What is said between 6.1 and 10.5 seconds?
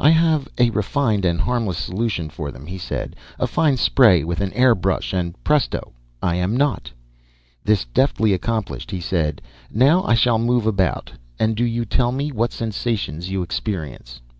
I am not." This deftly accomplished, he said, "Now I shall